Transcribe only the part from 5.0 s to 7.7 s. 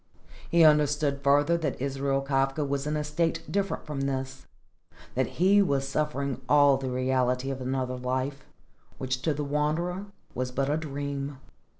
that he was suffering all the reality of